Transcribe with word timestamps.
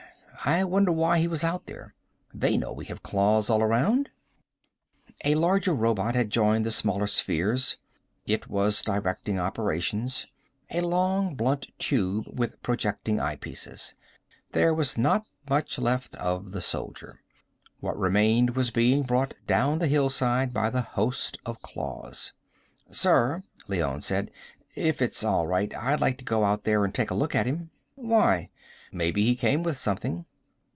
I 0.43 0.63
wonder 0.63 0.91
why 0.91 1.19
he 1.19 1.27
was 1.27 1.43
out 1.43 1.67
there. 1.67 1.93
They 2.33 2.57
know 2.57 2.73
we 2.73 2.85
have 2.85 3.03
claws 3.03 3.47
all 3.47 3.61
around." 3.61 4.09
A 5.23 5.35
larger 5.35 5.71
robot 5.71 6.15
had 6.15 6.31
joined 6.31 6.65
the 6.65 6.71
smaller 6.71 7.05
spheres. 7.05 7.77
It 8.25 8.47
was 8.47 8.81
directing 8.81 9.37
operations, 9.39 10.25
a 10.71 10.81
long 10.81 11.35
blunt 11.35 11.67
tube 11.77 12.25
with 12.27 12.59
projecting 12.63 13.17
eyepieces. 13.19 13.93
There 14.53 14.73
was 14.73 14.97
not 14.97 15.27
much 15.47 15.77
left 15.77 16.15
of 16.15 16.53
the 16.53 16.61
soldier. 16.61 17.21
What 17.79 17.95
remained 17.95 18.55
was 18.55 18.71
being 18.71 19.03
brought 19.03 19.35
down 19.45 19.77
the 19.77 19.85
hillside 19.85 20.51
by 20.55 20.71
the 20.71 20.81
host 20.81 21.37
of 21.45 21.61
claws. 21.61 22.33
"Sir," 22.89 23.43
Leone 23.67 24.01
said. 24.01 24.31
"If 24.73 25.03
it's 25.03 25.23
all 25.23 25.45
right, 25.45 25.71
I'd 25.77 26.01
like 26.01 26.17
to 26.17 26.25
go 26.25 26.43
out 26.45 26.63
there 26.63 26.83
and 26.83 26.95
take 26.95 27.11
a 27.11 27.15
look 27.15 27.35
at 27.35 27.45
him." 27.45 27.69
"Why?" 27.93 28.49
"Maybe 28.91 29.23
he 29.23 29.35
came 29.35 29.61
with 29.61 29.77
something." 29.77 30.25